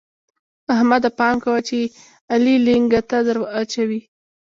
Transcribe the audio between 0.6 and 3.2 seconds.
احمده! پام کوه چې علي لېنګته